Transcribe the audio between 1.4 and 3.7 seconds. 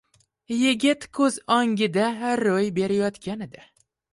o‘ngida ro‘y berayotgan edi.